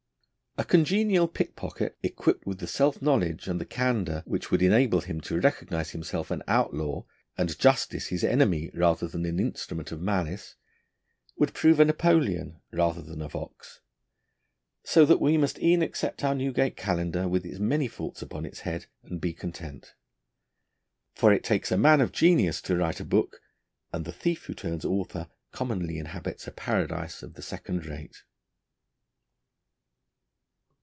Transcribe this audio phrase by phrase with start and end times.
[0.57, 5.21] A congenial pickpocket, equipped with the self knowledge and the candour which would enable him
[5.21, 7.03] to recognise himself an outlaw
[7.37, 10.55] and justice his enemy rather than an instrument of malice,
[11.37, 13.79] would prove a Napoleon rather than a Vaux.
[14.83, 18.59] So that we must e'en accept our Newgate Calendar with its many faults upon its
[18.59, 19.93] head, and be content.
[21.15, 23.39] For it takes a man of genius to write a book,
[23.93, 28.23] and the thief who turns author commonly inhabits a paradise of the second rate.